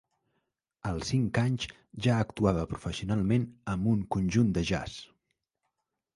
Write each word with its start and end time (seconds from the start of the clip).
Als 0.91 1.11
cinc 1.13 1.39
anys 1.41 1.67
ja 2.07 2.15
actuava 2.25 2.65
professionalment 2.73 3.47
amb 3.75 3.93
un 3.93 4.03
conjunt 4.17 4.53
de 4.59 4.67
jazz. 4.73 4.99